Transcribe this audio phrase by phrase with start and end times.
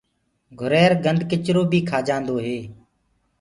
[0.59, 2.57] گھُرير گندکِچرو بي کآجآندو هي۔